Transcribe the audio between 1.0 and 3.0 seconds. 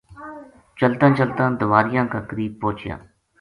چلتاں دواریاں کا قریب پہچیا